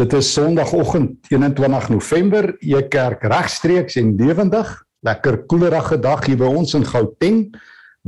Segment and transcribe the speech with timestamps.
[0.00, 4.68] Dit is Sondagoggend 21 November, e kerk regstreeks en lewendig.
[5.04, 7.42] Lekker koelerige dag hier by ons in Gauteng.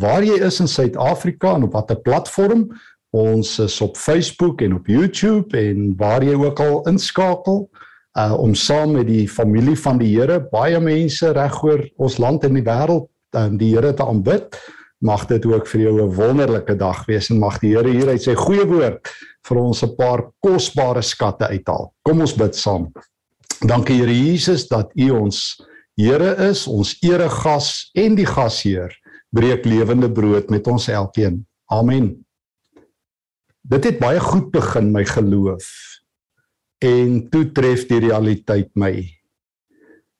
[0.00, 2.64] Waar jy is in Suid-Afrika en op watter platform?
[3.12, 7.66] Ons is op Facebook en op YouTube en waar jy ook al inskakel
[8.16, 12.56] uh om saam met die familie van die Here, baie mense regoor ons land en
[12.56, 14.48] die wêreld, um, die Here te aanbid.
[15.03, 18.23] Mag dit ook vir jou 'n wonderlike dag wees en mag die Here hier uit
[18.23, 19.09] sy goeie woord
[19.43, 21.93] vir ons 'n paar kosbare skatte uithaal.
[22.03, 22.93] Kom ons bid saam.
[23.67, 25.61] Dankie Here Jesus dat U ons
[25.96, 28.95] Here is, ons eregas en die gasheer.
[29.31, 31.46] Breek lewende brood met ons elkeen.
[31.67, 32.25] Amen.
[33.62, 35.69] Dit het baie goed begin my geloof.
[36.78, 39.09] En toe tref die realiteit my.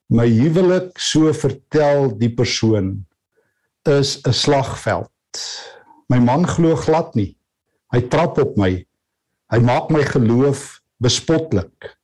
[0.09, 3.07] My huwelik, so vertel die persoon
[3.89, 5.11] is 'n slagveld.
[6.07, 7.37] My man glo glad nie.
[7.91, 8.87] Hy trap op my.
[9.53, 11.99] Hy maak my geloof bespotlik.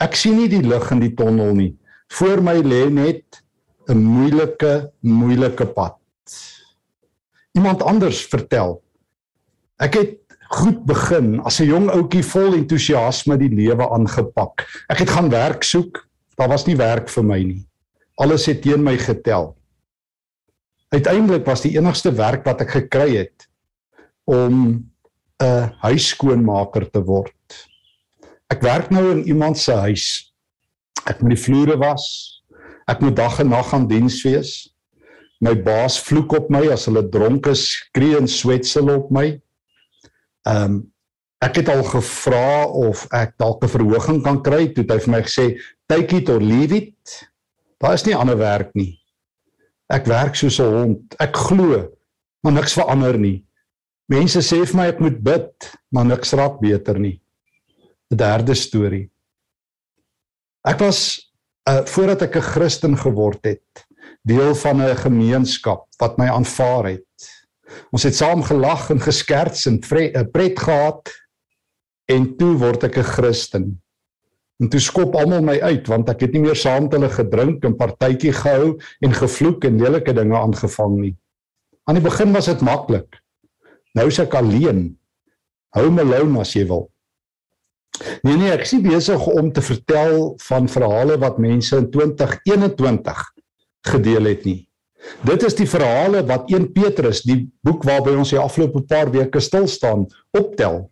[0.00, 1.76] Ek sien nie die lig in die tonnel nie.
[2.08, 3.42] Voor my lê net
[3.88, 5.98] 'n moeilike, moeilike pad.
[7.52, 8.82] Iemand anders vertel.
[9.78, 14.66] Ek het goed begin as 'n jong ouetjie vol entoesiasme die lewe aangepak.
[14.88, 16.08] Ek het gaan werk soek.
[16.36, 17.66] Daar was nie werk vir my nie.
[18.16, 19.56] Alles het teen my getel.
[20.94, 23.48] Uiteindelik was die enigste werk wat ek gekry het
[24.30, 24.86] om
[25.42, 27.66] 'n huisskoonmaker te word.
[28.48, 30.34] Ek werk nou in iemand se huis.
[31.10, 32.04] Ek moet die vloere was.
[32.86, 34.70] Ek moet dag en nag aan diens wees.
[35.40, 39.40] My baas vloek op my as hulle dronk is, skree en swetsel op my.
[40.46, 40.82] Ehm um,
[41.44, 45.12] ek het al gevra of ek dalk 'n verhoging kan kry, toe het hy vir
[45.12, 47.28] my gesê, "Take it or leave it."
[47.80, 49.03] Daar is nie ander werk nie.
[49.92, 51.14] Ek werk soos 'n hond.
[51.20, 51.90] Ek glo,
[52.42, 53.44] maar niks verander nie.
[54.08, 57.20] Mense sê vir my ek moet bid, maar niks raak beter nie.
[58.10, 59.10] 'n Derde storie.
[60.64, 61.32] Ek was
[61.68, 63.86] uh voordat ek 'n Christen geword het,
[64.22, 67.16] deel van 'n gemeenskap wat my aanvaar het.
[67.92, 71.10] Ons het saam gelag en geskerts en 'n pret gehad
[72.08, 73.83] en toe word ek 'n Christen.
[74.62, 77.64] En toe skop almal my uit want ek het nie meer saam met hulle gedrink
[77.66, 81.14] en partytjie gehou en gevloek en lelike dinge aangevang nie.
[81.84, 83.18] Aan die begin was dit maklik.
[83.94, 84.86] Nou is ek alleen.
[85.74, 86.86] Hou my alone as jy wil.
[88.26, 93.20] Nee nee, ek is nie besig om te vertel van verhale wat mense in 2021
[93.90, 94.60] gedeel het nie.
[95.26, 99.42] Dit is die verhale wat 1 Petrus, die boek waarby ons die afgelope paar weke
[99.44, 100.86] stil staan, optel.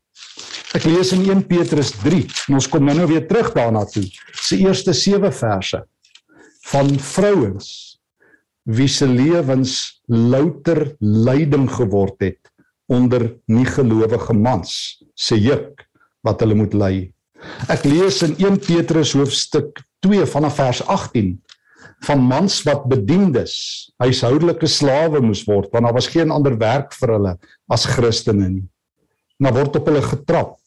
[0.72, 4.06] Ek lees in 1 Petrus 3 en ons kom nou weer terug daarna toe.
[4.40, 5.82] Se eerste 7 verse
[6.70, 7.68] van vrouens
[8.64, 12.52] wie se lewens louter lyding geword het
[12.88, 15.84] onder nie gelowige mans se juk
[16.24, 16.94] wat hulle moet ly.
[17.72, 21.34] Ek lees in 1 Petrus hoofstuk 2 vanaf vers 18
[22.06, 23.54] van mans wat bediendes,
[24.02, 27.36] huishoudelike slawe moes word want daar was geen ander werk vir hulle
[27.68, 28.68] as Christene nie
[29.42, 30.58] dan word op hulle getrap.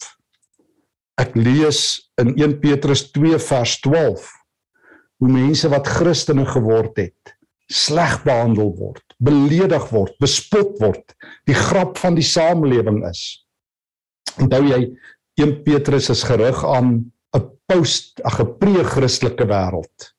[1.21, 4.27] Ek lees in 1 Petrus 2 vers 12
[5.23, 7.35] hoe mense wat Christene geword het,
[7.71, 11.15] sleg behandel word, beledig word, bespot word,
[11.47, 13.23] die grap van die samelewing is.
[14.35, 14.81] Onthou jy
[15.39, 20.11] 1 Petrus is gerig aan 'n post 'n gepre-Christelike wêreld.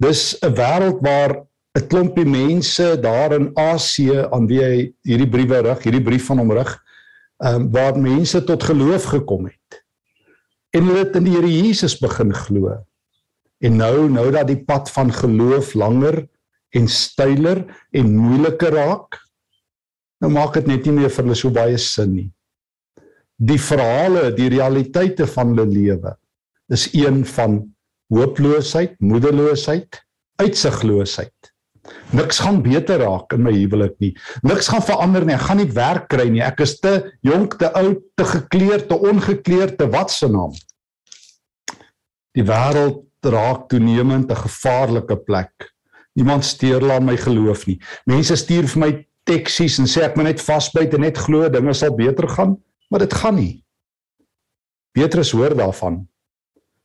[0.00, 1.44] Dis 'n wêreld waar
[1.76, 6.38] 'n klompie mense daar in Asië aan wie hy hierdie briewe rig, hierdie brief van
[6.38, 6.83] hom rig,
[7.38, 9.80] um, waar mense tot geloof gekom het.
[10.74, 12.74] En hulle het in die Here Jesus begin glo.
[13.64, 16.24] En nou nou dat die pad van geloof langer
[16.74, 17.62] en steiler
[17.94, 19.20] en moeiliker raak,
[20.20, 22.28] nou maak dit net nie meer vir hulle so baie sin nie.
[23.38, 26.14] Die verhale, die realiteite van hulle lewe
[26.72, 27.58] is een van
[28.12, 30.00] hooploosheid, moedeloosheid,
[30.40, 31.53] uitsigloosheid.
[32.16, 34.12] Niks gaan beter raak in my huwelik nie.
[34.42, 35.34] Niks gaan verander nie.
[35.36, 36.42] Ek gaan nie werk kry nie.
[36.44, 36.94] Ek is te
[37.26, 40.54] jonk, te oud, te gekleurd, te ongekleurd, te wat se naam.
[42.34, 45.72] Die wêreld raak toenemend 'n gevaarlike plek.
[46.14, 47.80] Niemand steur aan my geloof nie.
[48.06, 51.74] Mense stuur vir my teksies en sê ek moet net vasbyt en net glo dinge
[51.74, 52.56] sal beter gaan,
[52.90, 53.64] maar dit gaan nie.
[54.92, 56.06] Petrus hoor daarvan.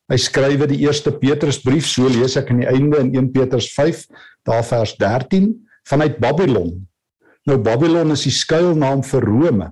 [0.10, 4.08] Hy skrywe die eerste Petrusbrief, so lees ek aan die einde in 1 Petrus 5,
[4.48, 5.52] daar vers 13,
[5.90, 6.72] vanuit Babylon.
[7.46, 9.70] Nou Babylon is die skuilnaam vir Rome.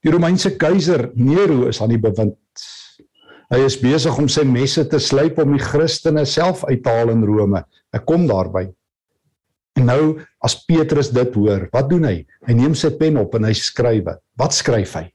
[0.00, 2.38] Die Romeinse keiser Nero is aan die bewind.
[3.50, 7.10] Hy is besig om sy messe te slyp om die Christene self uit te haal
[7.12, 7.64] in Rome.
[7.90, 8.68] Ek kom daarby.
[9.78, 10.02] En nou
[10.46, 12.16] as Petrus dit hoor, wat doen hy?
[12.46, 14.14] Hy neem sy pen op en hy skrywe.
[14.38, 15.08] Wat skryf hy?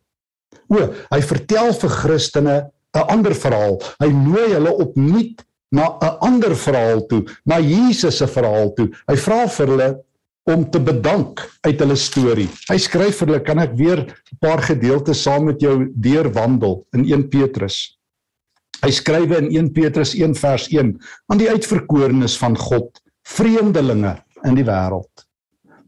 [0.67, 0.81] O,
[1.11, 2.55] hy vertel vir Christene
[2.95, 3.77] 'n ander verhaal.
[3.99, 8.89] Hy nooi hulle opnuut na 'n ander verhaal toe, na Jesus se verhaal toe.
[9.07, 9.89] Hy vra vir hulle
[10.45, 12.49] om te bedank uit hulle storie.
[12.69, 17.05] Hy skryf vir hulle, kan ek weer 'n paar gedeeltes saam met jou deurwandel in
[17.05, 17.97] 1 Petrus.
[18.83, 20.99] Hy skryf in 1 Petrus 1 vers 1
[21.31, 25.25] aan die uitverkorenes van God, vreemdelinge in die wêreld.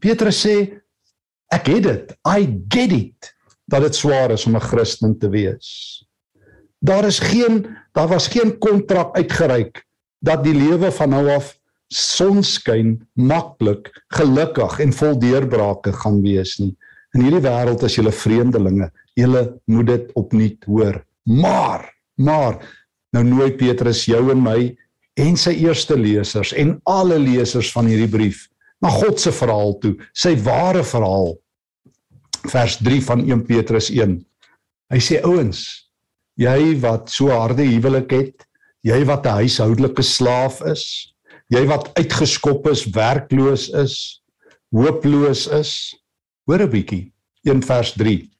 [0.00, 0.82] Petrus sê
[1.54, 3.34] ek het dit, I get it
[3.70, 6.04] dat dit swaar is om 'n Christen te wees.
[6.78, 9.82] Daar is geen daar was geen kontrak uitgereik
[10.22, 11.56] dat die lewe van nou af
[11.88, 16.74] sonskyn maklik, gelukkig en vol deurbrake gaan wees nie.
[17.16, 18.90] In hierdie wêreld is julle vreemdelinge.
[19.16, 21.00] Julle moet dit opnuut hoor.
[21.24, 21.88] Maar,
[22.20, 22.60] maar
[23.16, 24.58] nou nooi Petrus jou en my
[25.18, 28.46] en sy eerste lesers en alle lesers van hierdie brief
[28.84, 31.32] na God se verhaal toe, sy ware verhaal.
[32.46, 34.20] Vers 3 van 1 Petrus 1.
[34.92, 35.64] Hy sê ouens,
[36.38, 38.46] jy wat so harde huwelik het,
[38.86, 41.14] jy wat 'n huishoudelike slaaf is,
[41.50, 44.22] jy wat uitgeskop is, werkloos is,
[44.70, 45.94] hooploos is,
[46.46, 47.12] hoor 'n bietjie
[47.44, 48.30] 1 vers 3.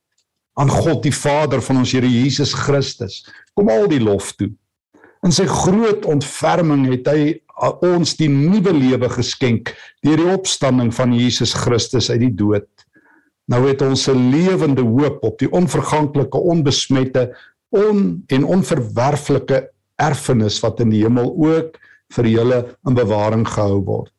[0.59, 4.51] Aan God die Vader van ons Here Jesus Christus, kom al die lof toe.
[5.23, 7.41] In sy groot ontferming het hy
[7.83, 12.69] ons die nuwe lewe geskenk deur die opstanding van Jesus Christus uit die dood.
[13.49, 17.35] Nou het ons 'n lewende hoop op die onverganklike, onbesmette,
[17.75, 19.69] on en onverwerflike
[19.99, 21.79] erfenis wat in die hemel ook
[22.17, 24.15] vir julle in bewaring gehou word.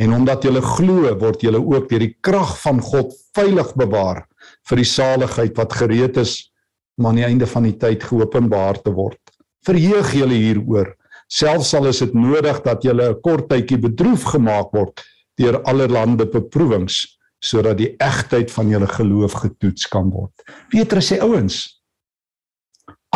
[0.00, 4.24] En omdat julle glo, word julle ook deur die krag van God veilig bewaar
[4.68, 6.50] vir die saligheid wat gereed is
[6.98, 9.20] om aan die einde van die tyd geopenbaar te word.
[9.66, 10.94] Verheug julle hieroor,
[11.28, 15.04] selfs al is dit nodig dat julle 'n kort tydjie bedroef gemaak word
[15.36, 20.32] deur allerlei beproewings sodat die egtheid van julle geloof getoets kan word.
[20.68, 21.79] Petrus sê ouens,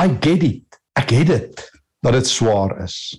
[0.01, 0.81] I get it.
[0.99, 1.63] Ek het dit
[2.03, 3.15] dat dit swaar is.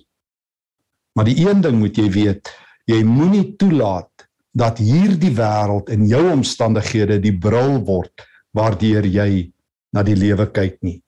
[1.16, 2.50] Maar die een ding moet jy weet,
[2.86, 4.26] jy moenie toelaat
[4.56, 8.24] dat hierdie wêreld en jou omstandighede die bril word
[8.56, 9.48] waardeur jy
[9.96, 11.00] na die lewe kyk nie.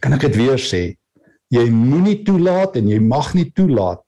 [0.00, 0.84] Kan ek dit weer sê?
[1.52, 4.04] Jy moenie toelaat en jy mag nie toelaat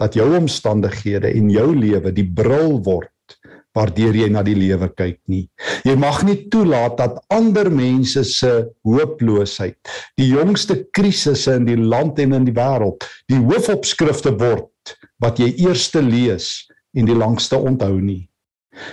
[0.00, 3.13] dat jou omstandighede en jou lewe die bril word
[3.74, 5.44] waardeur jy na die lewe kyk nie.
[5.84, 8.52] Jy mag nie toelaat dat ander mense se
[8.86, 9.76] hooploosheid,
[10.18, 15.50] die jongste krisisse in die land en in die wêreld, die hoofopskrifte word wat jy
[15.66, 18.24] eerste lees en die langste onthou nie.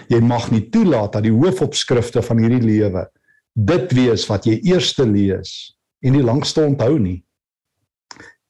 [0.10, 3.07] Jy mag nie toelaat dat die hoofopskrifte van hierdie lewe
[3.54, 5.74] dit wees wat jy eerste lees
[6.06, 7.19] en die langste onthou nie.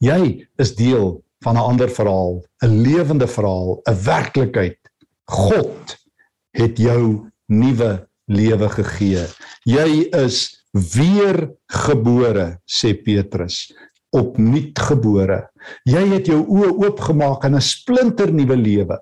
[0.02, 4.78] Jy is deel van 'n ander verhaal, 'n lewende verhaal, 'n werklikheid.
[5.26, 5.98] God
[6.58, 7.92] het jou nuwe
[8.32, 9.28] lewe gegee.
[9.68, 13.72] Jy is weergebore, sê Petrus,
[14.16, 15.46] opnuut gebore.
[15.88, 19.00] Jy het jou oë oopgemaak in 'n splinternuwe lewe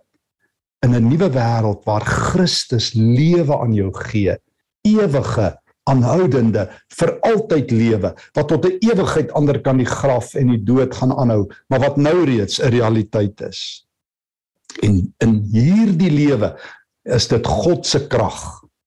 [0.86, 4.38] in 'n nuwe wêreld waar Christus lewe aan jou gee.
[4.82, 5.60] Ewige
[5.90, 6.66] aanhoudende
[7.00, 11.14] vir altyd lewe wat tot 'n ewigheid ander kan die graf en die dood gaan
[11.14, 13.86] aanhou maar wat nou reeds 'n realiteit is
[14.86, 16.54] en in hierdie lewe
[17.16, 18.40] is dit God se krag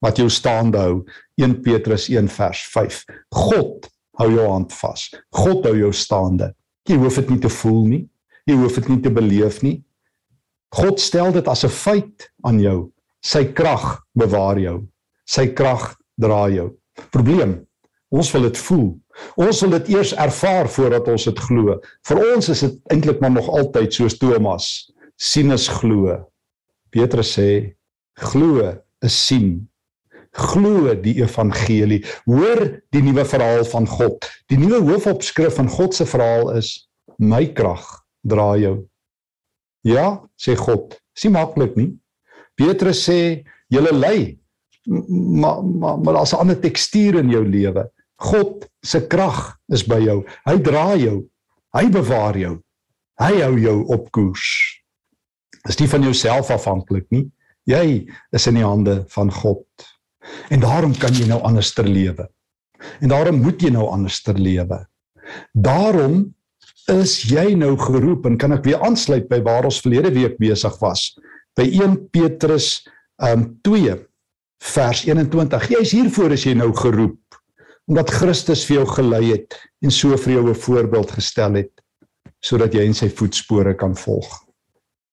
[0.03, 1.03] wat jou staande hou.
[1.41, 3.03] 1 Petrus 1 vers 5
[3.35, 3.89] God
[4.21, 5.09] hou jou hand vas.
[5.35, 6.53] God hou jou staande.
[6.89, 8.05] Jy hoef dit nie te voel nie.
[8.47, 9.83] Jy hoef dit nie te beleef nie.
[10.75, 12.93] God stel dit as 'n feit aan jou.
[13.23, 14.89] Sy krag bewaar jou.
[15.27, 16.73] Sy krag dra jou.
[17.11, 17.67] Probleem
[18.13, 18.89] ons wil dit voel.
[19.41, 21.79] Ons wil dit eers ervaar voordat ons dit glo.
[22.09, 26.19] Vir ons is dit eintlik maar nog altyd soos Thomas sien is glo.
[26.93, 27.75] Petrus sê
[28.15, 29.69] glo is sien.
[30.33, 32.01] Glo die evangelie.
[32.25, 32.65] Hoor
[32.95, 34.29] die nuwe verhaal van God.
[34.49, 36.75] Die nuwe hoofopskrif van God se verhaal is
[37.19, 37.85] my krag
[38.25, 38.77] dra jou.
[39.85, 40.97] Ja sê God.
[41.17, 41.91] Is nie maklik nie.
[42.57, 43.43] Petrus sê
[43.73, 44.17] julle ly
[44.85, 47.91] maar maar maar daar's 'n ander tekstuur in jou lewe.
[48.17, 50.25] God se krag is by jou.
[50.45, 51.29] Hy dra jou.
[51.73, 52.61] Hy bewaar jou.
[53.21, 54.83] Hy hou jou op koers.
[55.69, 57.31] Is nie van jouself afhanklik nie
[57.71, 59.67] Jy is in die hande van God.
[60.51, 62.29] En daarom kan jy nou anderster lewe.
[63.01, 64.81] En daarom moet jy nou anderster lewe.
[65.53, 66.35] Daarom
[66.91, 70.75] is jy nou geroep en kan ek weer aansluit by waar ons verlede week besig
[70.83, 71.13] was
[71.59, 72.83] by 1 Petrus
[73.23, 73.95] um 2
[74.73, 75.69] vers 21.
[75.71, 77.19] Jy is hiervoor as jy nou geroep
[77.91, 81.73] omdat Christus vir jou gelei het en so vir jou 'n voorbeeld gestel het
[82.43, 84.31] sodat jy in sy voetspore kan volg.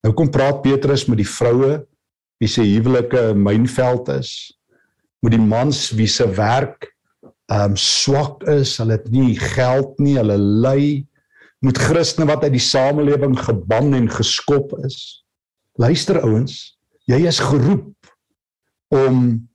[0.04, 1.86] Nou kom praat Petrus met die vroue
[2.40, 4.32] wie se huwelike mynveld is
[5.20, 6.90] met die mans wie se werk
[7.50, 10.82] ehm um, swak is, hulle het nie geld nie, hulle ly
[11.66, 15.26] moet Christene wat uit die samelewing geban en geskop is.
[15.82, 16.78] Luister ouens,
[17.10, 18.14] jy is geroep
[18.94, 19.50] om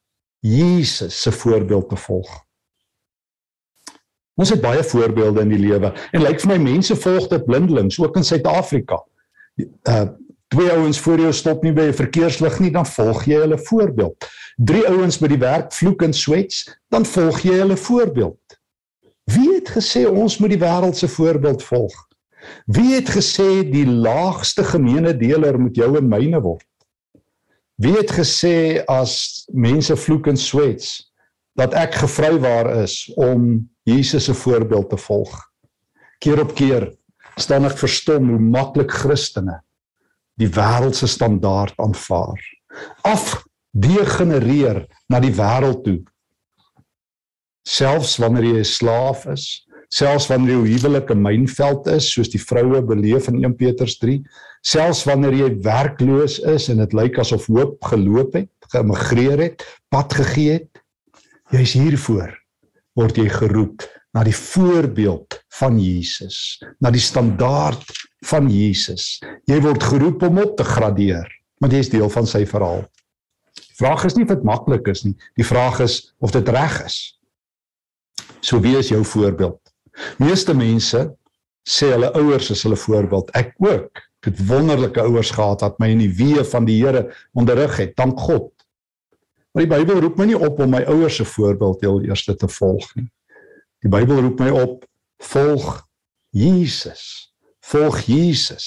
[0.44, 2.32] Jesus se voorbeeld te volg.
[4.34, 8.00] Ons het baie voorbeelde in die lewe en lyk vir my mense volg dit blindelings
[8.02, 9.00] ook in Suid-Afrika.
[9.88, 10.06] Uh
[10.54, 14.26] twee ouens voor jou stop nie by 'n verkeerslig nie, dan volg jy hulle voorbeeld.
[14.56, 18.58] Drie ouens by die werk vloek en swets, dan volg jy hulle voorbeeld.
[19.24, 21.94] Wie het gesê ons moet die wêreld se voorbeeld volg?
[22.66, 26.68] Wie het gesê die laagste gemeene deler moet jou en myne word?
[27.74, 31.10] Wie het gesê as mense vloek en swets
[31.56, 35.50] dat ek gevrywaar is om Jesus se voorbeeld te volg?
[36.18, 36.92] Keer op keer
[37.36, 39.63] staan ek verstom hoe maklik Christene
[40.40, 42.40] die wêreldse standaard aanvaar.
[43.02, 46.00] Af degenereer na die wêreld toe.
[47.64, 49.64] Selfs wanneer jy 'n slaaf is,
[49.94, 54.22] selfs wanneer jou huwelik 'n mynveld is soos die vroue beleef in 1 Petrus 3
[54.64, 60.14] selfs wanneer jy werkloos is en dit lyk asof hoop geloop het geëmigreer het pad
[60.20, 60.82] gegee het
[61.52, 62.32] jy's hiervoor
[62.98, 67.84] word jy geroep na die voorbeeld van Jesus na die standaard
[68.30, 69.18] van Jesus
[69.50, 71.28] jy word geroep om op te gradeer
[71.62, 72.84] want jy is deel van sy verhaal
[73.58, 76.80] die vraag is nie of dit maklik is nie die vraag is of dit reg
[76.86, 76.98] is
[78.44, 79.60] so wie is jou voorbeeld
[80.18, 81.04] Meeste mense
[81.64, 83.30] sê hulle ouers is hulle voorbeeld.
[83.38, 84.02] Ek ook.
[84.24, 87.06] Ek het wonderlike ouers gehad wat my in die weë van die Here
[87.36, 87.94] onderrig het.
[87.96, 88.50] Dank God.
[89.54, 92.48] Maar die Bybel roep my nie op om my ouers se voorbeeld heel eers te
[92.56, 93.06] volg nie.
[93.84, 94.84] Die Bybel roep my op
[95.28, 95.82] volg
[96.32, 97.02] Jesus.
[97.68, 98.66] Volg Jesus.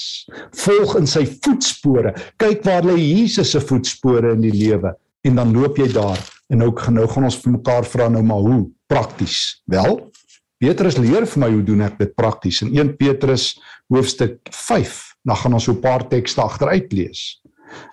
[0.54, 2.12] Volg in sy voetspore.
[2.38, 4.94] Kyk waar lê Jesus se voetspore in die lewe
[5.26, 6.22] en dan loop jy daar.
[6.48, 9.58] En nou nou gaan ons vir mekaar vra nou maar hoe prakties.
[9.66, 9.98] Wel,
[10.62, 13.50] Petrus leer vir my hoe doen ek dit prakties in 1 Petrus
[13.90, 15.02] hoofstuk 5.
[15.26, 17.42] Dan gaan ons so 'n paar tekste agteruit lees.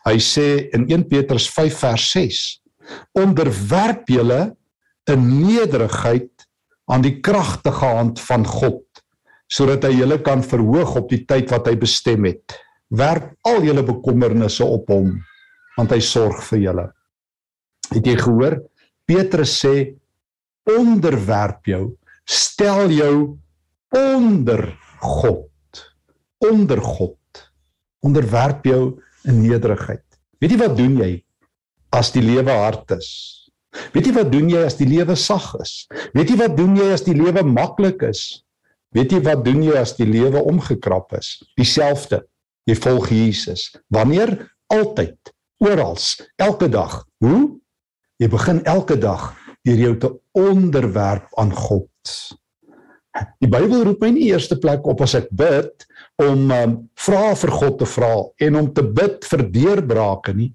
[0.05, 2.61] Hy sê in 1 Petrus 5 vers 6:
[3.17, 4.55] Onderwerp julle
[5.09, 6.34] in nederigheid
[6.91, 8.83] aan die kragtige hand van God
[9.51, 12.55] sodat hy julle kan verhoog op die tyd wat hy bestem het.
[12.89, 15.11] Werp al julle bekommernisse op hom
[15.75, 16.85] want hy sorg vir julle.
[17.91, 18.57] Het jy gehoor?
[19.05, 19.75] Petrus sê
[20.65, 21.83] onderwerp jou
[22.25, 23.37] stel jou
[23.93, 24.65] onder
[24.99, 25.83] God
[26.45, 27.45] onder God
[28.05, 28.81] onderwerp jou
[29.29, 30.03] in nederigheid
[30.41, 31.11] weet jy wat doen jy
[31.95, 33.09] as die lewe hard is
[33.93, 35.73] weet jy wat doen jy as die lewe sag is?
[36.15, 38.23] Weet jy wat doen jy as die lewe maklik is?
[38.95, 41.35] Weet jy wat doen jy as die lewe omgekrap is?
[41.59, 42.23] Dieselfde.
[42.65, 43.67] Jy volg Jesus.
[43.93, 44.37] Wanneer?
[44.73, 45.33] Altyd.
[45.61, 45.97] Oral.
[46.41, 47.03] Elke dag.
[47.23, 47.59] Hoe?
[48.21, 49.33] Jy begin elke dag
[49.65, 51.91] deur jou te onderwerp aan God.
[53.41, 55.85] Die Bybel roep my nie eerste plek op as ek bid
[56.21, 58.13] om um, vra vir God te vra
[58.47, 60.51] en om te bid vir deurbrake nie.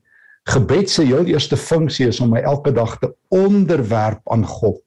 [0.50, 4.82] Gebed se heel eerste funksie is om my elke dag te onderwerp aan God.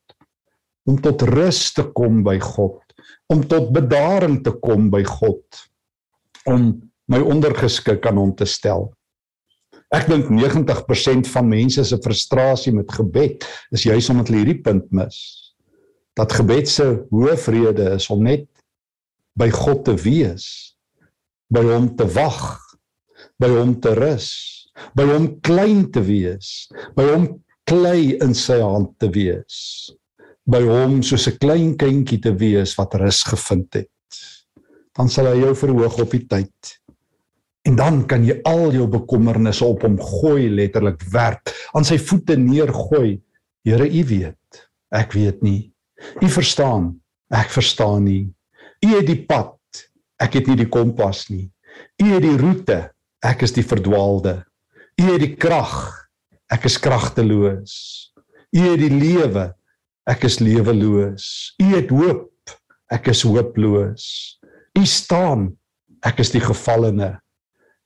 [0.89, 2.82] Om tot rus te kom by God,
[3.32, 5.62] om tot bedaring te kom by God,
[6.50, 6.74] om
[7.08, 8.89] my ondergeskik aan hom te stel.
[9.93, 14.91] Ek dink 90% van mense se frustrasie met gebed is juis omdat hulle hierdie punt
[14.91, 15.22] mis
[16.17, 18.46] dat gebed se hoë vrede is om net
[19.38, 20.46] by God te wees,
[21.50, 22.60] by hom te wag,
[23.41, 24.29] by hom te rus,
[24.95, 27.27] by hom klein te wees, by hom
[27.69, 29.91] klei in sy hand te wees,
[30.45, 33.89] by hom soos 'n klein kindjie te wees wat rus gevind het.
[34.93, 36.79] Dan sal hy jou verhoog op die tyd.
[37.65, 42.35] En dan kan jy al jou bekommernisse op hom gooi, letterlik werp, aan sy voete
[42.38, 43.21] neergooi.
[43.63, 44.67] Here, U weet.
[44.91, 45.71] Ek weet nie.
[46.21, 46.91] U verstaan,
[47.31, 48.27] ek verstaan nie.
[48.83, 49.55] U het die pad,
[50.19, 51.47] ek het nie die kompas nie.
[52.03, 52.91] U het die roete,
[53.23, 54.43] ek is die verdwaalde.
[55.01, 55.73] U het die krag,
[56.53, 57.73] ek is kragteloos.
[58.53, 59.50] U het die lewe,
[60.09, 61.25] ek is leweloos.
[61.62, 62.55] U het hoop,
[62.93, 64.05] ek is hooploos.
[64.77, 65.51] U staan,
[66.05, 67.15] ek is die gevallene.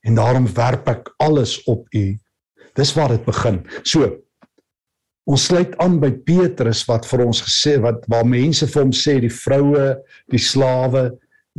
[0.07, 2.05] En daarom werp ek alles op U.
[2.77, 3.63] Dis waar dit begin.
[3.83, 4.17] So,
[5.27, 9.17] Ons sluit aan by Petrus wat vir ons gesê wat waar mense vir hom sê
[9.19, 9.97] die vroue,
[10.31, 11.09] die slawe,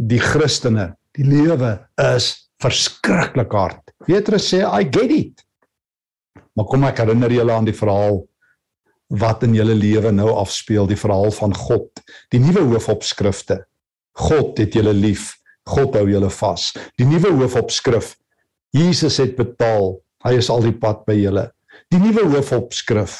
[0.08, 2.30] die Christene, die lewe is
[2.64, 3.87] verskriklik hard.
[4.08, 5.44] Petrus sê I get it.
[6.56, 8.22] Maar kom ek herinner julle aan die verhaal
[9.20, 13.62] wat in julle lewe nou afspeel, die verhaal van God, die nuwe hoofopskrifte.
[14.18, 15.30] God het julle lief,
[15.68, 16.70] God hou julle vas.
[16.98, 18.14] Die nuwe hoofopskrif.
[18.74, 19.96] Jesus het betaal.
[20.26, 21.46] Hy is al die pad by julle.
[21.92, 23.16] Die nuwe hoofopskrif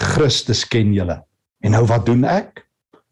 [0.00, 1.20] Christus ken julle.
[1.60, 2.64] En nou wat doen ek?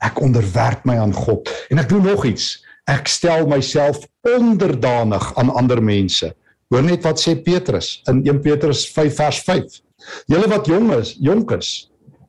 [0.04, 1.50] Ek onderwerp my aan God.
[1.68, 2.56] En ek doen nog iets.
[2.88, 6.30] Ek stel myself onderdanig aan ander mense.
[6.68, 9.78] Hoor net wat sê Petrus in 1 Petrus 5 vers 5.
[10.28, 11.88] Julle wat jong is, jonk is,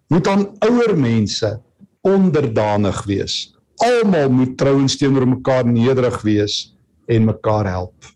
[0.10, 1.50] moet aan ouer mense
[2.08, 3.36] onderdanig wees.
[3.84, 6.55] Almal moet trouens teenoor mekaar nederig wees
[7.12, 8.08] en mekaar help.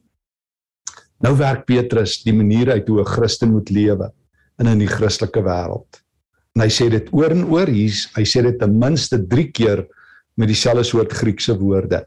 [1.23, 4.11] Nou werk Petrus die manier uit hoe 'n Christen moet lewe
[4.59, 6.03] in 'n nie Christelike wêreld.
[6.55, 9.87] En hy sê dit oor en oor hier, hy sê dit ten minste 3 keer
[10.37, 12.05] met dieselfde soort Griekse woorde.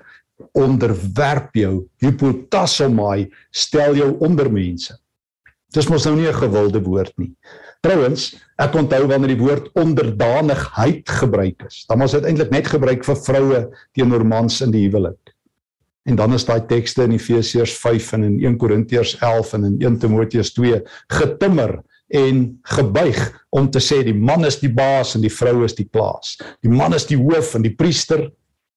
[0.57, 4.97] Onderwerp jou, hypotasomai, stel jou onder mense.
[5.75, 7.33] Dis mos nou nie 'n gewilde woord nie.
[7.83, 13.05] Trouwens, ek onthou wanneer die woord onderdanigheid gebruik is, dan was dit eintlik net gebruik
[13.05, 13.61] vir vroue
[13.93, 15.35] teenoor mans in die huwelik.
[16.07, 19.77] En dan is daai tekste in Efesiërs 5 en in 1 Korintiërs 11 en in
[19.83, 21.83] 1 Timoteus 2 getimmer
[22.15, 23.19] en gebuig
[23.51, 26.37] om te sê die man is die baas en die vrou is die plaas.
[26.63, 28.29] Die man is die hoof en die priester.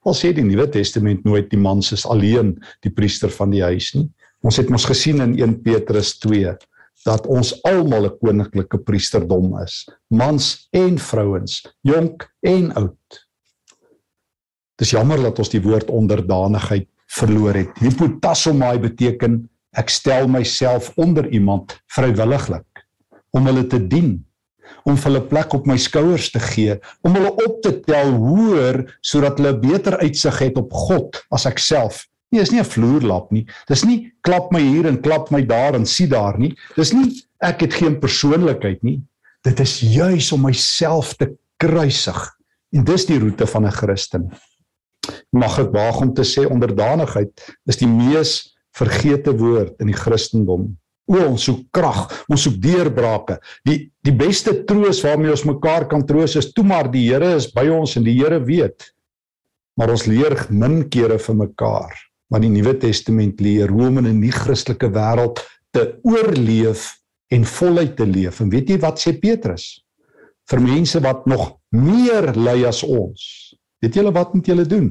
[0.08, 3.92] Al sê die Nuwe Testament nooit die man is alleen die priester van die huis
[3.96, 4.08] nie.
[4.46, 6.56] Ons het mos gesien in 1 Petrus 2
[7.06, 13.28] dat ons almal 'n koninklike priesterdom is, mans en vrouens, jonk en oud.
[14.80, 17.72] Dis jammer dat ons die woord onderdanigheid verloor het.
[17.80, 22.86] Hypotasomai beteken ek stel myself onder iemand vrywilliglik
[23.32, 24.26] om hulle te dien,
[24.84, 29.40] om hulle plek op my skouers te gee, om hulle op te tel hoër sodat
[29.40, 32.06] hulle beter uitsig het op God as ek self.
[32.32, 33.46] Nee, is nie 'n vloerlap nie.
[33.68, 36.56] Dis nie klap my hier en klap my daar en sien daar nie.
[36.76, 39.02] Dis nie ek het geen persoonlikheid nie.
[39.44, 42.36] Dit is juis om myself te kruisig.
[42.74, 44.30] En dis die roete van 'n Christen
[45.36, 47.32] mag ek waag om te sê onderdanigheid
[47.70, 50.72] is die mees vergete woord in die Christendom.
[51.10, 53.40] O, ons soek krag, ons soek deurbrake.
[53.66, 57.50] Die die beste troos waarmee ons mekaar kan troos is toe maar die Here is
[57.54, 58.86] by ons en die Here weet.
[59.78, 61.98] Maar ons leer min kere vir mekaar.
[62.30, 65.42] Maar die Nuwe Testament leer hoe om in 'n nie-Christelike wêreld
[65.74, 67.00] te oorleef
[67.32, 68.42] en voluit te leef.
[68.42, 69.84] En weet jy wat sê Petrus?
[70.50, 73.56] Vir mense wat nog meer ly as ons.
[73.82, 74.90] Weet julle wat moet julle doen?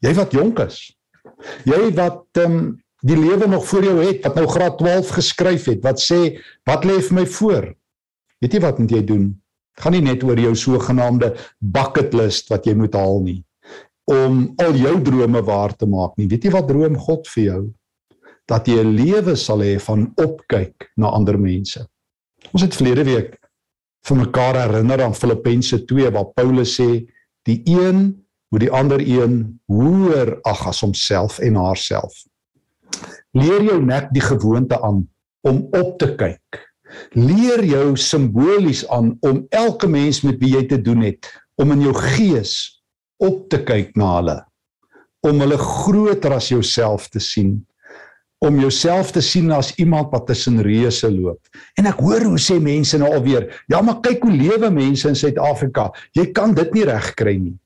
[0.00, 0.78] Jy wat jonk is.
[1.64, 5.66] Jy wat ehm um, die lewe nog voor jou het, wat nou graad 12 geskryf
[5.70, 7.74] het, wat sê wat lê vir my voor?
[8.42, 9.28] Weet jy wat moet jy doen?
[9.74, 13.42] Dit gaan nie net oor jou sogenaamde bucket list wat jy moet haal nie
[14.08, 16.28] om al jou drome waar te maak nie.
[16.30, 17.62] Weet jy wat droom God vir jou?
[18.48, 21.84] Dat jy 'n lewe sal hê van opkyk na ander mense.
[22.52, 23.36] Ons het verlede week
[24.08, 27.04] vir mekaar herinner aan Filippense 2 waar Paulus sê
[27.44, 32.24] die een moet die ander een hoër ag as homself en haarself.
[33.36, 35.04] Leer jou nek die gewoonte aan
[35.46, 36.62] om op te kyk.
[37.12, 41.28] Leer jou simbolies aan om elke mens met wie jy te doen het
[41.60, 42.54] om in jou gees
[43.20, 44.38] op te kyk na hulle.
[45.26, 47.58] Om hulle groter as jouself te sien
[48.44, 51.40] om jouself te sien as iemand wat tussen reuse loop.
[51.78, 55.18] En ek hoor hoe sê mense nou alweer, ja, maar kyk hoe lewe mense in
[55.18, 55.88] Suid-Afrika.
[56.16, 57.56] Jy kan dit nie regkry nie.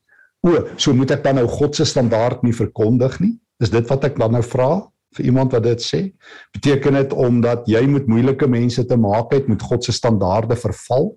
[0.43, 3.35] O, so moet ek dan nou God se standaard nie verkondig nie?
[3.63, 4.71] Is dit wat ek dan nou vra
[5.17, 6.03] vir iemand wat dit sê?
[6.57, 11.13] Beteken dit omdat jy met moeilike mense te maak het met God se standaarde verval?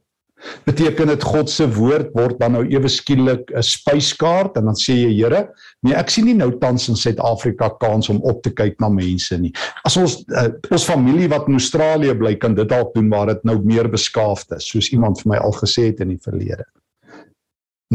[0.65, 4.93] Beteken dit God se woord word dan nou ewe skielik 'n spyskaart en dan sê
[4.93, 5.47] jy Here,
[5.81, 9.38] nee ek sien nie nou tans in Suid-Afrika kans om op te kyk na mense
[9.38, 9.53] nie.
[9.86, 13.43] As ons uh, ons familie wat in Australië bly kan dit dalk doen waar dit
[13.43, 16.65] nou meer beskaafd is, soos iemand vir my al gesê het in die verlede.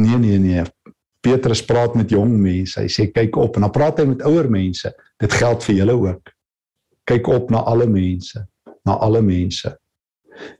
[0.00, 0.64] Nee nee nee,
[1.20, 2.80] Petrus praat met jong mense.
[2.80, 4.92] Hy sê kyk op en dan praat hy met ouer mense.
[5.20, 6.32] Dit geld vir julle ook.
[7.10, 8.46] Kyk op na alle mense,
[8.86, 9.74] na alle mense.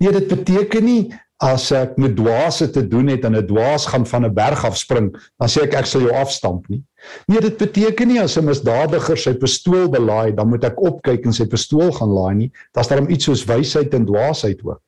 [0.00, 1.02] Nee, dit beteken nie
[1.40, 4.76] as ek met dwaase te doen het en 'n dwaas gaan van 'n berg af
[4.76, 5.08] spring,
[5.40, 6.82] dan sê ek ek sal jou afstamp nie.
[7.28, 11.32] Nee, dit beteken nie as 'n misdadiger sy pistool belaai, dan moet ek opkyk en
[11.32, 12.52] sy pistool gaan laai nie.
[12.74, 14.82] Daar's daarom iets soos wysheid en dwaasheid ook.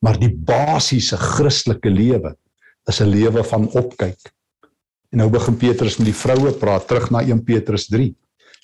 [0.00, 2.36] Maar die basiese Christelike lewe
[2.90, 4.32] is 'n lewe van opkyk.
[5.10, 8.14] En nou begin Petrus met die vroue praat terug na 1 Petrus 3.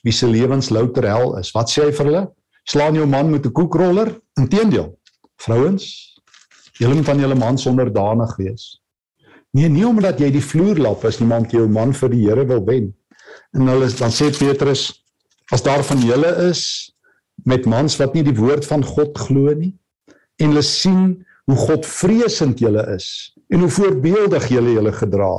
[0.03, 1.51] Wie se lewens louter hel is.
[1.53, 2.25] Wat sê hy vir hulle?
[2.65, 4.21] Slaan jou man met 'n koekroller?
[4.35, 4.99] Inteendeel.
[5.37, 6.15] Vrouens,
[6.79, 8.81] julle moet aan julle man onderdanig wees.
[9.51, 12.95] Nee, nie omdat jy die vloerlap is, niemand jou man vir die Here wil wen.
[13.53, 15.05] En hulle dan sê Petrus,
[15.53, 16.93] as daar van julle is
[17.45, 19.73] met mans wat nie die woord van God glo nie
[20.39, 23.09] en hulle sien hoe godvreesend julle is
[23.49, 25.33] en hoe voorbeeldig julle julle gedra,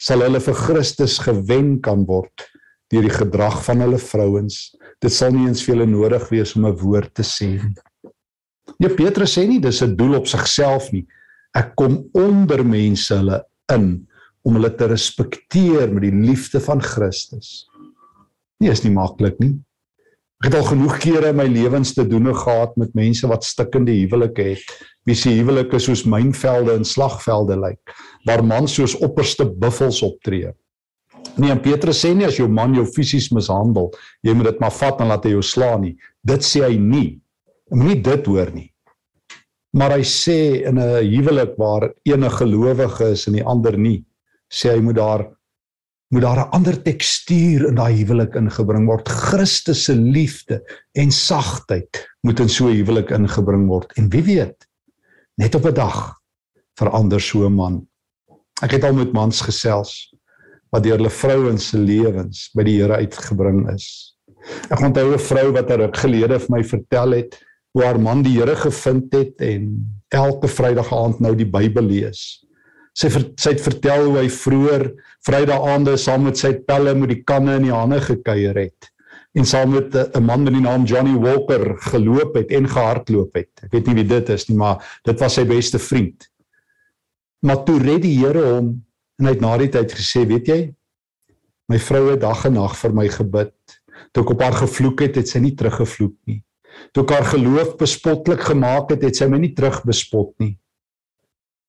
[0.00, 2.48] sal hulle vir Christus gewen kan word
[2.92, 4.72] deur die gedrag van hulle vrouens.
[5.00, 8.12] Dit sal nie eens vir hulle nodig wees om 'n woord te sê nie.
[8.80, 11.06] Nee, Petrus sê nie dis 'n doel op sigself nie.
[11.54, 14.06] Ek kom onder mense hulle in
[14.44, 17.68] om hulle te respekteer met die liefde van Christus.
[18.60, 19.58] Nie is nie maklik nie.
[20.42, 23.92] Ek het al genoeg kere in my lewens te doen gehad met mense wat stikkende
[23.94, 24.72] huwelike het.
[25.06, 27.92] Wie se huwelike soos mynvelde en slagvelde lyk,
[28.26, 30.50] waar mans soos opperste buffels optree.
[31.38, 33.92] Nee, en Petrus sê nie as jou man jou fisies mishandel,
[34.26, 35.94] jy moet dit maar vat en laat hy jou slaan nie.
[36.26, 37.20] Dit sê hy nie.
[37.70, 38.66] Jy moet nie dit hoor nie.
[39.78, 44.02] Maar hy sê in 'n huwelik waar een 'n gelowige is en die ander nie,
[44.50, 45.30] sê hy moet daar
[46.12, 49.08] moet daar 'n ander tekstuur in daai huwelik ingebring word.
[49.08, 50.60] Christus se liefde
[50.92, 53.92] en sagtheid moet in so 'n huwelik ingebring word.
[53.96, 54.68] En wie weet,
[55.36, 56.20] net op 'n dag
[56.74, 57.86] verander so 'n man.
[58.62, 60.14] Ek het al met mans gesels
[60.70, 64.16] wat deur hulle vrouens se lewens by die Here uitgebring is.
[64.70, 68.22] Ek onthou 'n vrou wat 'n ruk gelede vir my vertel het hoe haar man
[68.22, 72.44] die Here gevind het en elke Vrydag aand nou die Bybel lees.
[72.92, 74.88] Sy ver, sy het vertel hoe hy vroeër
[75.24, 78.92] Vrydag aande saam met sy pelle met die kanne in die hande gekuier het
[79.32, 83.48] en saam met 'n man met die naam Johnny Walker geloop het en gehardloop het.
[83.62, 86.28] Ek weet nie wie dit is nie, maar dit was sy beste vriend.
[87.40, 88.84] Maar toe red die Here hom
[89.18, 90.74] en hy het na die tyd gesê, weet jy,
[91.68, 93.54] my vrou het dag en nag vir my gebid.
[94.12, 96.42] Toe ek op haar gevloek het, het sy nie teruggevloek nie.
[96.92, 100.58] Toe ek haar geloof bespotlik gemaak het, het sy my nie terugbespot nie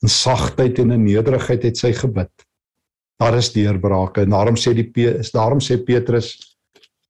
[0.03, 2.31] in sagtheid en in nederigheid het sy gebid.
[3.21, 6.35] Daar is deurbrake en daarom sê die is daarom sê Petrus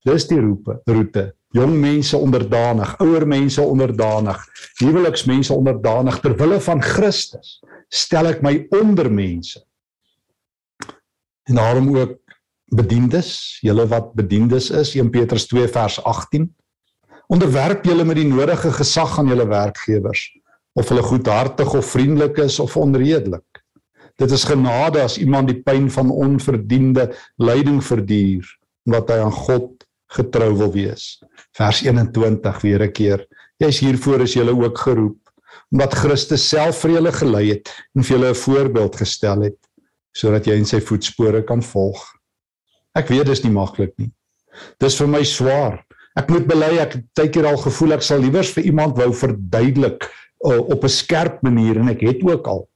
[0.06, 1.32] dis die roepe roete.
[1.54, 4.40] Jong mense onderdanig ouer mense onderdanig
[4.82, 7.60] huweliksmense onderdanig ter wille van Christus
[7.94, 9.62] stel ek my onder mense.
[11.50, 12.20] En daarom ook
[12.74, 16.50] bediendes julle wat bediendes is 1 Petrus 2 vers 18
[17.34, 20.26] onderwerp julle met die nodige gesag aan julle werkgewers
[20.74, 23.64] of hulle goedhartig of vriendelik is of onredelik.
[24.22, 27.10] Dit is genade as iemand die pyn van onverdiende
[27.42, 28.46] lyding verduur
[28.84, 31.22] omdat hy aan God getrou wil wees.
[31.56, 33.26] Vers 21 weer 'n keer.
[33.58, 35.20] Jy's hiervoor is jy ook geroep
[35.72, 39.60] omdat Christus self vir julle gelei het en vir julle 'n voorbeeld gestel het
[40.14, 42.02] sodat jy in sy voetspore kan volg.
[42.96, 44.12] Ek weet dis nie maklik nie.
[44.80, 45.86] Dis vir my swaar.
[46.16, 49.12] Ek moet bely ek het tyd keer al gevoel ek sal liewers vir iemand wou
[49.14, 50.06] verduidelik
[50.44, 52.70] uh, op 'n skerp manier en ek het ook al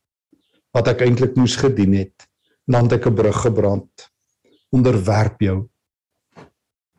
[0.71, 2.27] wat ek eintlik moes gedien het.
[2.65, 4.11] Dan het ek 'n brug gebrand.
[4.69, 5.67] Onderwerp jou.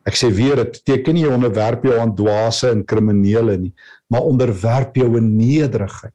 [0.05, 3.73] Ek sê weer dit beteken nie onderwerp jou aan dwaase en kriminele nie,
[4.07, 6.13] maar onderwerp jou in nederigheid.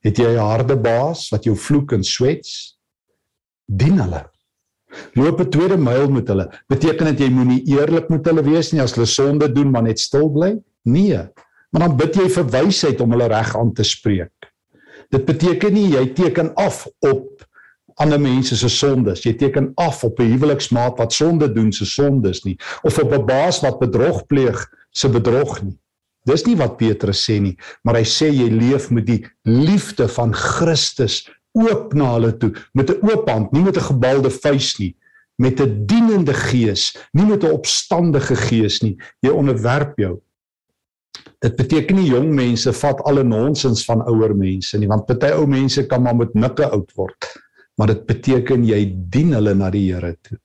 [0.00, 2.78] Het jy 'n harde baas wat jou vloek en swets?
[3.66, 4.30] Dien hulle.
[5.14, 6.46] Loop 'n tweede myl met hulle.
[6.68, 9.98] Beteken dit jy moenie eerlik met hulle wees nie as hulle sonde doen maar net
[9.98, 10.56] stil bly?
[10.82, 11.28] Nee.
[11.76, 14.46] Maar dan bid jy vir wysheid om hulle reg aan te spreek.
[15.12, 17.44] Dit beteken nie jy teken af op
[18.00, 19.26] ander mense se sondes.
[19.26, 23.26] Jy teken af op 'n huweliksmaat wat sonde doen se sondes nie of op 'n
[23.26, 24.56] baas wat bedrog pleeg
[24.90, 25.76] se bedrog nie.
[26.24, 30.32] Dis nie wat Petrus sê nie, maar hy sê jy leef met die liefde van
[30.32, 34.96] Christus oop na hulle toe met 'n oop hand, nie met 'n gebalde vuis nie,
[35.36, 38.96] met 'n dienende gees, nie met 'n opstandige gees nie.
[39.20, 40.20] Jy onderwerp jou
[41.42, 45.46] Dit beteken nie jong mense vat alle nonsens van ouer mense nie, want party ou
[45.46, 47.28] mense kan maar met nikke oud word.
[47.76, 48.80] Maar dit beteken jy
[49.12, 50.38] dien hulle na die Here toe.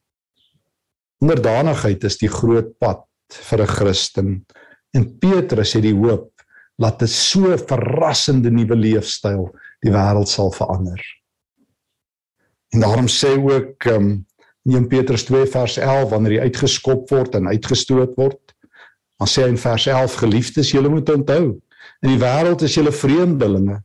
[1.22, 3.06] Onderdanigheid is die groot pad
[3.50, 4.46] vir 'n Christen.
[4.94, 6.32] En Petrus het die hoop
[6.78, 9.50] dat 'n so verrassende nuwe leefstyl
[9.82, 11.00] die wêreld sal verander.
[12.74, 14.26] En daarom sê ook um,
[14.64, 18.51] in 1 Petrus 2 vers 11 wanneer hy uitgeskop word en uitgestoot word,
[19.22, 21.52] Dan sê hy in vers 11 geliefdes, julle moet onthou,
[22.02, 23.76] in die wêreld is julle vreemdelinge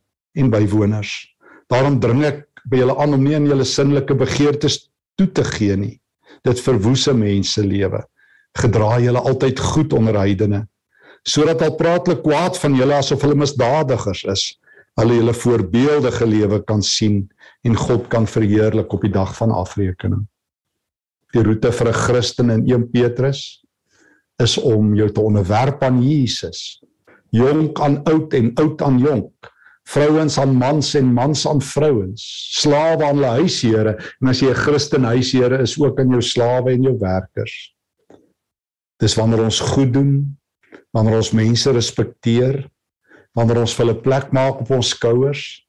[0.40, 1.10] en bywoners.
[1.68, 4.86] Daarom dring ek by julle aan om nie aan julle sinnelike begeertes
[5.20, 5.98] toe te gee nie.
[6.46, 8.00] Dit verwoes mense lewe.
[8.56, 10.62] Gedra julle altyd goed onder heidene,
[11.28, 14.46] sodat al praat hulle kwaad van julle asof hulle misdadigers is,
[14.96, 17.26] hulle julle voorbeeldige lewe kan sien
[17.60, 20.24] en God kan verheerlik op die dag van afrekening.
[21.36, 23.65] Die roete vir 'n Christen in 1 Petrus
[24.42, 26.80] is om jou te onderwerp aan Jesus.
[27.34, 29.52] Jonk aan oud en oud aan jonk.
[29.86, 32.22] Vrouens aan mans en mans aan vrouens.
[32.58, 36.72] Slawe aan hulle huisheere en as jy 'n Christen huisheere is ook aan jou slawe
[36.72, 37.74] en jou werkers.
[38.98, 40.38] Dis wanneer ons goed doen,
[40.92, 42.68] wanneer ons mense respekteer,
[43.34, 45.62] wanneer ons vir hulle plek maak op ons skouers,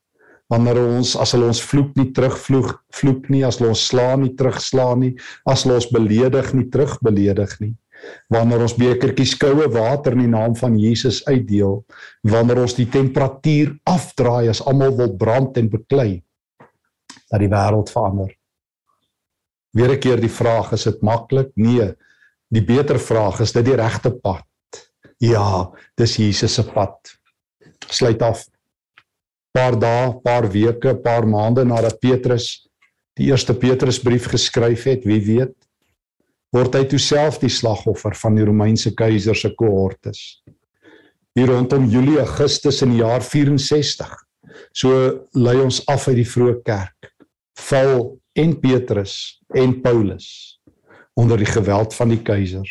[0.50, 4.36] wanneer ons as hulle ons vloek nie terugvloek vloek nie, as hulle ons slaan nie
[4.36, 7.76] terugslaan nie, as hulle ons beledig nie terugbeledig nie
[8.30, 11.84] Wanneer ons bekertjies koue water in die naam van Jesus uitdeel,
[12.28, 16.24] wanneer ons die temperatuur afdraai as almal wil brand en beklei,
[17.32, 18.34] dat die wêreld verander.
[19.74, 21.52] Weer 'n keer die vraag, is dit maklik?
[21.56, 21.94] Nee.
[22.50, 24.46] Die beter vraag is dit die regte pad?
[25.20, 27.18] Ja, dis Jesus se pad.
[27.90, 28.46] Sluit af.
[29.52, 32.68] Paar dae, paar weke, paar maande nadat Petrus
[33.18, 35.56] die eerste Petrusbrief geskryf het, wie weet,
[36.56, 40.42] word hy toe self die slagoffer van die Romeinse keiser se kohortes.
[41.38, 44.14] Hier rondom Julie Augustus in die jaar 64.
[44.74, 44.94] So
[45.38, 47.12] lei ons af uit die vroeë kerk.
[47.68, 50.28] Val en Petrus en Paulus
[51.18, 52.66] onder die geweld van die keiser.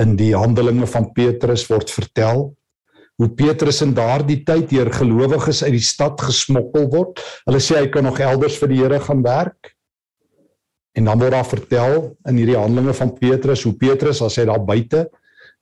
[0.00, 2.48] In die Handelinge van Petrus word vertel
[3.20, 7.20] hoe Petrus in daardie tyd deur gelowiges uit die stad gesmokkel word.
[7.46, 9.73] Hulle sê hy kan nog elders vir die Here gaan werk.
[10.94, 14.62] En dan word daar vertel in hierdie Handelinge van Petrus hoe Petrus as hy daar
[14.64, 15.08] buite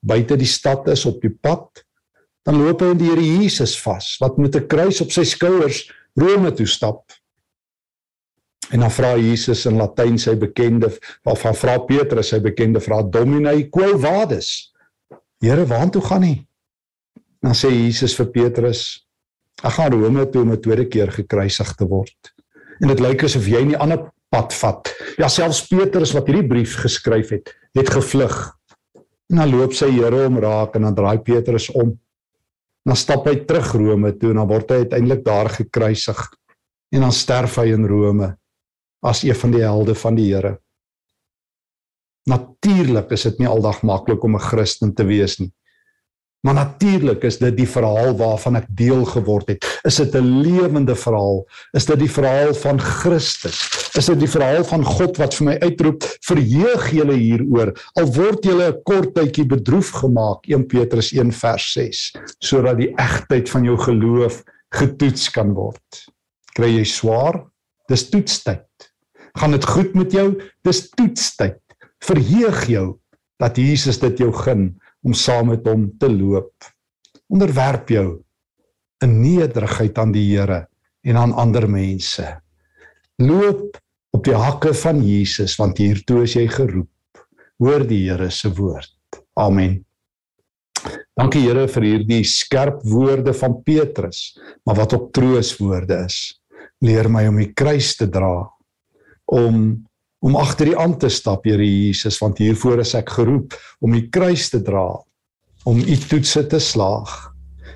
[0.02, 1.82] buite die stad is op die pad,
[2.42, 5.90] dan loop hy in die Here Jesus vas wat met 'n kruis op sy skouers
[6.18, 7.12] Rome toe stap.
[8.72, 10.90] En dan vra Jesus in Latyn sy bekende
[11.24, 14.72] of van vra Petrus sy bekende vraag Domine quo vadis?
[15.40, 16.46] Here, waartoe gaan hy?
[17.40, 19.06] Dan sê Jesus vir Petrus:
[19.62, 22.34] "Ek gaan Rome toe om 'n tweede keer gekruisig te word."
[22.80, 24.90] En dit lyk asof jy nie ander pad vat.
[25.20, 28.36] Ja, selfs Petrus wat hierdie brief geskryf het, het gevlug.
[29.32, 31.92] En dan loop sy Here om raak en dan draai Petrus om.
[32.82, 36.20] Dan stap hy terug Rome toe en dan word hy uiteindelik daar gekruisig.
[36.92, 38.32] En dan sterf hy in Rome
[39.02, 40.56] as een van die helde van die Here.
[42.30, 45.50] Natuurlik is dit nie aldag maklik om 'n Christen te wees nie.
[46.42, 49.66] Maar natuurlik is dit die verhaal waarvan ek deel geword het.
[49.86, 51.44] Is dit 'n lewende verhaal?
[51.72, 53.58] Is dit die verhaal van Christus?
[53.94, 58.44] Is dit die verhaal van God wat vir my uitroep: "Verheug julle hieroor, al word
[58.44, 63.64] julle 'n kort tydjie bedroef gemaak." 1 Petrus 1 vers 6, sodat die egtheid van
[63.64, 64.42] jou geloof
[64.74, 66.06] getoets kan word.
[66.54, 67.44] Kry jy swaar?
[67.88, 68.92] Dis toetstyd
[69.32, 70.28] gaan dit goed met jou?
[70.66, 71.58] Dis toetstyd.
[72.02, 72.86] Verheug jou
[73.42, 74.72] dat Jesus dit jou gun
[75.02, 76.70] om saam met hom te loop.
[77.32, 78.08] Onderwerp jou
[79.02, 80.66] in nederigheid aan die Here
[81.02, 82.26] en aan ander mense.
[83.18, 83.78] Loop
[84.12, 87.22] op die hakke van Jesus want hiertoe is jy geroep.
[87.62, 88.92] Hoor die Here se woord.
[89.38, 89.80] Amen.
[91.18, 94.32] Dankie Here vir hierdie skerp woorde van Petrus,
[94.66, 96.38] maar wat ook trooswoorde is.
[96.82, 98.48] Leer my om die kruis te dra
[99.32, 99.58] om
[100.22, 104.06] om agter die aan te stap, Here Jesus, want hiervoor is ek geroep om die
[104.14, 104.86] kruis te dra,
[105.66, 107.10] om u toetse te slaag.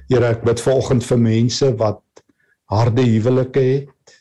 [0.07, 2.03] Here, ek bid vanoggend vir mense wat
[2.71, 4.15] harde huwelike het.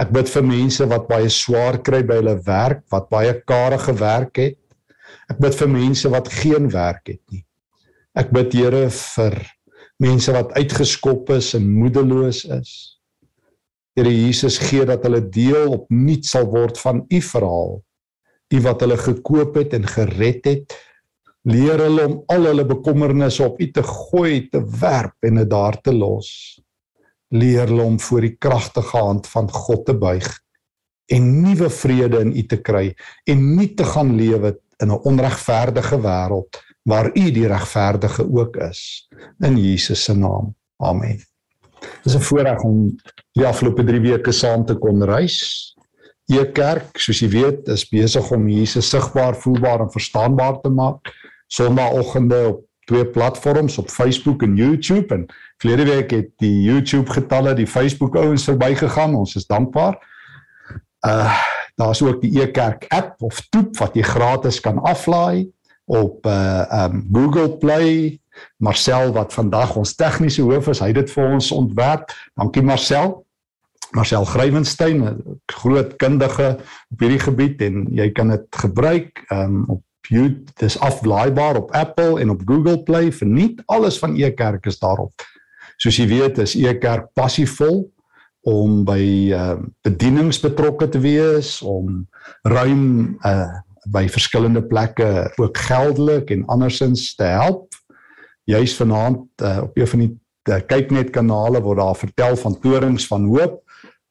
[0.00, 4.42] Ek bid vir mense wat baie swaar kry by hulle werk, wat baie karige werk
[4.42, 4.58] het.
[5.30, 7.44] Ek bid vir mense wat geen werk het nie.
[8.18, 9.36] Ek bid Here vir
[10.02, 12.72] mense wat uitgeskop is en moedeloos is.
[13.98, 17.80] Here Jesus gee dat hulle deel opnuut sal word van u verhaal.
[18.50, 20.76] U wat hulle gekoop het en gered het.
[21.48, 25.80] Leer hulle om al hulle bekommernisse op u te gooi, te werp en dit daar
[25.80, 26.60] te los.
[27.30, 30.28] Leer hulle om voor die kragtige hand van God te buig
[31.10, 32.90] en nuwe vrede in u te kry
[33.26, 39.08] en nie te gaan lewe in 'n onregverdige wêreld waar u die regverdige ook is
[39.38, 40.54] in Jesus se naam.
[40.76, 41.29] Amen.
[42.04, 42.96] Dis 'n voorreg om
[43.32, 45.74] die afgelope 3 weke saam te kon reis.
[46.26, 51.10] Die kerk, soos jy weet, is besig om Jesus sigbaar, voelbaar en verstaanbaar te maak.
[51.46, 55.26] Sondagoggende op twee platforms op Facebook en YouTube en
[55.62, 59.14] verlede week het die YouTube getalle die Facebook ouens verbygegaan.
[59.14, 59.98] Ons is dankbaar.
[61.06, 61.34] Uh
[61.80, 65.48] daar's ook die e-kerk app of toep wat jy gratis kan aflaai
[65.88, 68.19] op uh um Google Play
[68.58, 72.12] Marcel wat vandag ons tegniese hoof is, hy het dit vir ons ontwerp.
[72.38, 73.20] Dankie Marcel.
[73.90, 76.58] Marcel Grywenstein, 'n groot kundige
[76.90, 80.50] op hierdie gebied en jy kan dit gebruik um, op YouTube.
[80.58, 83.12] Dis aflaaibaar op Apple en op Google Play.
[83.12, 85.12] Verniet alles van e-kerk is daarop.
[85.76, 87.90] Soos jy weet, is e-kerk passievol
[88.40, 92.06] om by uh, bedienings betrokke te wees, om
[92.42, 93.60] ruim uh,
[93.92, 97.68] by verskillende plekke ook geldelik en andersins te help
[98.50, 100.12] juis vanaand uh, op een van die
[100.50, 103.60] uh, kyknet kanale word daar vertel van torings van hoop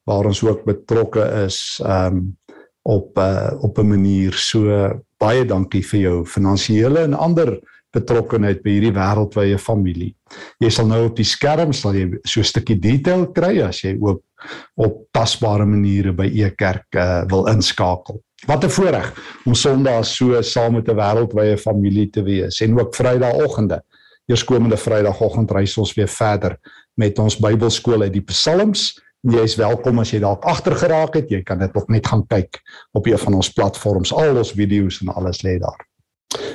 [0.10, 2.38] waar ons ook betrokke is um,
[2.82, 4.70] op uh, op 'n manier so
[5.20, 7.60] baie dankie vir jou finansiële en ander
[7.96, 10.14] betrokkenheid by hierdie wêreldwye familie.
[10.62, 13.98] Jy sal nou op die skerm sal jy so 'n stukkie detail kry as jy
[14.00, 14.22] ook
[14.78, 18.22] op tasbare maniere by e-kerk uh, wil inskakel.
[18.48, 19.14] Wat 'n voorreg
[19.46, 23.82] om Sondag so saam met 'n wêreldwye familie te wees en ook Vrydagoggende.
[24.30, 26.54] Eerskomende Vrydagoggend reis ons weer verder
[27.02, 28.92] met ons Bybelskool uit die Psalms.
[29.26, 31.32] Jy is welkom as jy dalk agter geraak het.
[31.34, 32.60] Jy kan dit ook net gaan kyk
[32.94, 34.12] op een van ons platforms.
[34.14, 35.82] Al ons video's en alles lê daar.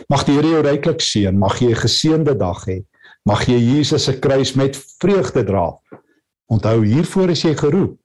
[0.08, 1.34] Mag die Here jou ryklik seën.
[1.34, 2.84] Mag jy 'n geseënde dag hê.
[3.26, 5.74] Mag jy Jesus se kruis met vreugde dra.
[6.46, 7.98] Onthou hiervoor is jy geroep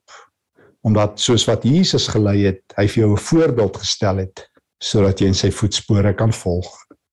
[0.82, 4.50] omdat soos wat Jesus gelei het, hy vir jou 'n voorbeeld gestel het
[4.82, 6.66] sodat jy in sy voetspore kan volg.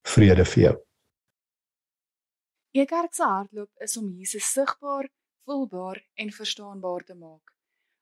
[0.07, 0.86] Vrede vir jou.
[2.77, 5.07] Ekerk se hardloop is om Jesus sigbaar,
[5.45, 7.55] voelbaar en verstaanbaar te maak.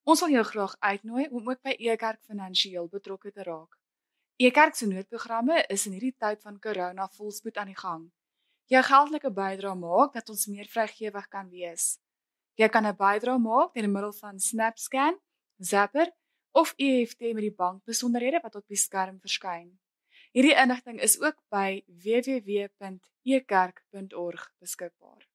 [0.04, 3.78] Ons wil jou graag uitnooi om ook by Ekerk finansiëel betrokke te raak.
[4.36, 8.04] Ekerk se noodprogramme is in hierdie tyd van corona volspoed aan die gang.
[8.68, 11.88] Jou geldelike bydrae maak dat ons meer vrygewig kan wees.
[12.60, 15.16] Jy kan 'n bydrae maak deur middel van SnapScan
[15.58, 16.12] Zapper
[16.52, 19.80] of EFT met die bankbesonderhede wat op die skerm verskyn.
[20.34, 21.84] Hierdie inligting is ook by
[23.26, 25.28] www.ekerk.org beskikbaar.